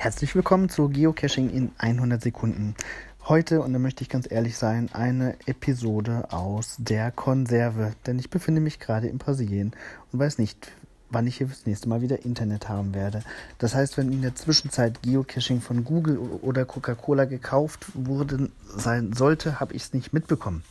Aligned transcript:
Herzlich 0.00 0.36
willkommen 0.36 0.68
zu 0.68 0.88
Geocaching 0.88 1.50
in 1.50 1.72
100 1.76 2.22
Sekunden. 2.22 2.76
Heute, 3.24 3.60
und 3.62 3.72
da 3.72 3.80
möchte 3.80 4.04
ich 4.04 4.08
ganz 4.08 4.30
ehrlich 4.30 4.56
sein, 4.56 4.90
eine 4.92 5.34
Episode 5.46 6.28
aus 6.30 6.76
der 6.78 7.10
Konserve, 7.10 7.94
denn 8.06 8.16
ich 8.20 8.30
befinde 8.30 8.60
mich 8.60 8.78
gerade 8.78 9.08
in 9.08 9.18
Brasilien 9.18 9.72
und 10.12 10.20
weiß 10.20 10.38
nicht, 10.38 10.70
wann 11.10 11.26
ich 11.26 11.38
hier 11.38 11.48
das 11.48 11.66
nächste 11.66 11.88
Mal 11.88 12.00
wieder 12.00 12.24
Internet 12.24 12.68
haben 12.68 12.94
werde. 12.94 13.24
Das 13.58 13.74
heißt, 13.74 13.98
wenn 13.98 14.12
in 14.12 14.22
der 14.22 14.36
Zwischenzeit 14.36 15.02
Geocaching 15.02 15.60
von 15.60 15.82
Google 15.82 16.18
oder 16.18 16.64
Coca-Cola 16.64 17.24
gekauft 17.24 17.86
worden 17.94 18.52
sein 18.68 19.14
sollte, 19.14 19.58
habe 19.58 19.74
ich 19.74 19.82
es 19.82 19.92
nicht 19.94 20.12
mitbekommen. 20.12 20.62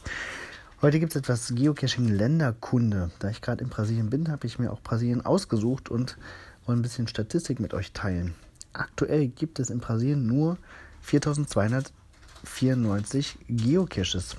Heute 0.82 1.02
gibt 1.02 1.12
es 1.14 1.22
etwas 1.22 1.54
Geocaching-Länderkunde. 1.54 3.12
Da 3.20 3.30
ich 3.30 3.42
gerade 3.42 3.62
in 3.62 3.70
Brasilien 3.70 4.10
bin, 4.10 4.32
habe 4.32 4.48
ich 4.48 4.58
mir 4.58 4.72
auch 4.72 4.80
Brasilien 4.80 5.26
ausgesucht 5.26 5.90
und 5.90 6.18
wollen 6.66 6.80
ein 6.80 6.84
bisschen 6.84 7.10
Statistik 7.10 7.60
mit 7.60 7.74
euch 7.74 7.92
teilen. 7.92 8.34
Aktuell 8.78 9.28
gibt 9.28 9.60
es 9.60 9.72
in 9.72 9.80
Brasilien 9.80 10.28
nur 10.28 10.58
4294 11.02 13.40
Geocaches. 13.48 14.38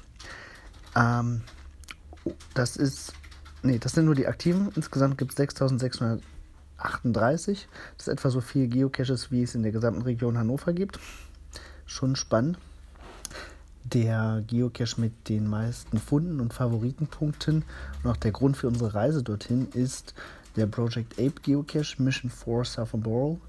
Ähm, 0.94 1.40
das 2.54 2.76
ist, 2.76 3.14
nee, 3.62 3.78
das 3.78 3.92
sind 3.92 4.04
nur 4.04 4.14
die 4.14 4.28
aktiven. 4.28 4.70
Insgesamt 4.76 5.18
gibt 5.18 5.32
es 5.32 5.38
6638. 5.38 7.66
Das 7.96 8.06
ist 8.06 8.12
etwa 8.12 8.30
so 8.30 8.40
viele 8.40 8.68
Geocaches, 8.68 9.32
wie 9.32 9.42
es 9.42 9.56
in 9.56 9.64
der 9.64 9.72
gesamten 9.72 10.02
Region 10.02 10.38
Hannover 10.38 10.72
gibt. 10.72 11.00
Schon 11.86 12.14
spannend. 12.14 12.58
Der 13.82 14.44
Geocache 14.46 15.00
mit 15.00 15.28
den 15.28 15.48
meisten 15.48 15.98
Funden 15.98 16.38
und 16.40 16.52
Favoritenpunkten 16.52 17.64
und 18.02 18.10
auch 18.10 18.18
der 18.18 18.32
Grund 18.32 18.56
für 18.56 18.68
unsere 18.68 18.94
Reise 18.94 19.22
dorthin 19.22 19.68
ist 19.72 20.14
der 20.56 20.66
Project 20.66 21.14
Ape 21.14 21.40
Geocache 21.42 22.02
Mission 22.02 22.30
4 22.30 22.64
Southern 22.64 23.00
Borough. 23.00 23.40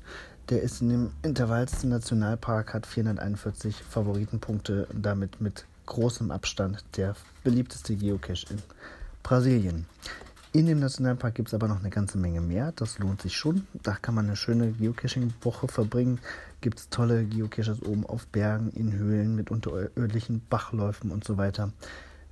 Der 0.50 0.64
ist 0.64 0.82
in 0.82 0.90
dem 0.90 1.12
Intervallsten 1.22 1.92
Nationalpark, 1.92 2.74
hat 2.74 2.88
441 2.88 3.76
Favoritenpunkte 3.84 4.88
und 4.88 5.06
damit 5.06 5.40
mit 5.40 5.66
großem 5.86 6.32
Abstand 6.32 6.84
der 6.98 7.16
beliebteste 7.44 7.96
Geocache 7.96 8.48
in 8.50 8.58
Brasilien. 9.22 9.86
In 10.52 10.66
dem 10.66 10.80
Nationalpark 10.80 11.36
gibt 11.36 11.50
es 11.50 11.54
aber 11.54 11.68
noch 11.68 11.82
eine 11.82 11.92
ganze 11.92 12.18
Menge 12.18 12.42
mehr. 12.42 12.72
Das 12.76 12.98
lohnt 12.98 13.22
sich 13.22 13.38
schon. 13.38 13.68
Da 13.84 13.94
kann 13.94 14.16
man 14.16 14.26
eine 14.26 14.36
schöne 14.36 14.72
Geocaching-Woche 14.72 15.68
verbringen. 15.68 16.20
Gibt 16.62 16.80
es 16.80 16.90
tolle 16.90 17.26
Geocaches 17.26 17.84
oben 17.84 18.08
auf 18.08 18.26
Bergen, 18.26 18.72
in 18.72 18.92
Höhlen 18.94 19.36
mit 19.36 19.52
unterirdischen 19.52 20.42
Bachläufen 20.50 21.12
und 21.12 21.24
so 21.24 21.38
weiter. 21.38 21.72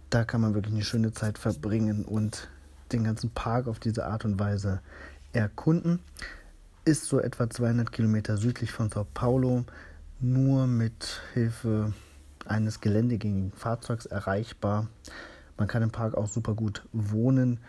Da 0.09 0.23
kann 0.23 0.42
man 0.42 0.55
wirklich 0.55 0.73
eine 0.73 0.83
schöne 0.83 1.14
Zeit 1.14 1.38
verbringen 1.38 2.03
und 2.03 2.49
den 2.92 3.03
ganzen 3.03 3.30
Park 3.30 3.67
auf 3.67 3.77
diese 3.77 4.08
Art 4.08 4.25
und 4.25 4.39
Weise 4.39 4.81
erkunden 5.33 5.99
ist 6.88 7.05
so 7.05 7.19
etwa 7.19 7.49
200 7.49 7.91
Kilometer 7.91 8.38
südlich 8.38 8.71
von 8.71 8.89
Sao 8.89 9.05
Paulo, 9.13 9.66
nur 10.21 10.67
mit 10.67 11.21
Hilfe 11.33 11.91
eines 12.45 12.80
geländegängigen 12.80 13.52
Fahrzeugs 13.52 14.05
erreichbar. 14.05 14.88
Man 15.58 15.67
kann 15.67 15.83
im 15.83 15.91
Park 15.91 16.15
auch 16.15 16.27
super 16.27 16.53
gut 16.53 16.88
wohnen. 16.93 17.59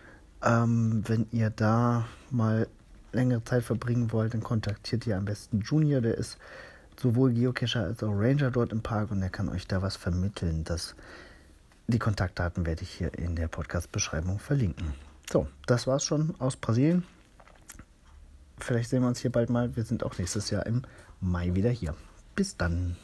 Ähm, 0.41 1.02
wenn 1.06 1.27
ihr 1.33 1.50
da 1.50 2.06
mal 2.30 2.69
längere 3.12 3.42
Zeit 3.42 3.64
verbringen 3.64 4.12
wollt, 4.12 4.34
dann 4.34 4.44
kontaktiert 4.44 5.05
ihr 5.08 5.16
am 5.16 5.24
besten 5.24 5.62
Junior. 5.62 6.00
Der 6.00 6.16
ist 6.16 6.39
sowohl 6.96 7.33
Geocacher 7.33 7.83
als 7.83 8.05
auch 8.05 8.12
Ranger 8.12 8.52
dort 8.52 8.70
im 8.70 8.83
Park 8.83 9.11
und 9.11 9.20
der 9.20 9.30
kann 9.30 9.48
euch 9.48 9.66
da 9.66 9.83
was 9.83 9.96
vermitteln. 9.96 10.62
Das, 10.62 10.94
die 11.89 11.98
Kontaktdaten 11.98 12.66
werde 12.66 12.83
ich 12.83 12.91
hier 12.91 13.12
in 13.19 13.34
der 13.34 13.48
Podcast-Beschreibung 13.48 14.39
verlinken. 14.39 14.94
So, 15.28 15.48
das 15.66 15.89
war's 15.89 16.05
schon 16.05 16.36
aus 16.39 16.55
Brasilien. 16.55 17.02
Vielleicht 18.61 18.91
sehen 18.91 19.03
wir 19.03 19.09
uns 19.09 19.20
hier 19.20 19.33
bald 19.33 19.51
mal. 19.51 19.75
Wir 19.77 19.84
sind 19.84 20.05
auch 20.05 20.19
nächstes 20.19 20.51
Jahr 20.51 20.67
im 20.67 20.83
Mai 21.20 21.55
wieder 21.55 21.70
hier. 21.70 21.95
Bis 22.34 22.56
dann. 22.56 22.97